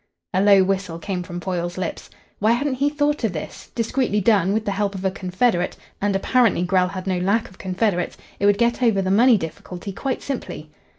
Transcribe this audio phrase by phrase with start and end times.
[0.33, 2.09] A low whistle came from Foyle's lips.
[2.39, 3.69] Why hadn't he thought of this?
[3.75, 7.59] Discreetly done, with the help of a confederate and apparently Grell had no lack of
[7.59, 10.71] confederates it would get over the money difficulty quite simply.